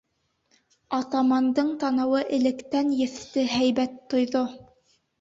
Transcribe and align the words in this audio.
Атамандың 0.99 1.69
танауы 1.85 2.23
электән 2.39 2.93
еҫте 3.05 3.47
һәйбәт 3.55 4.05
тойҙо. 4.13 4.47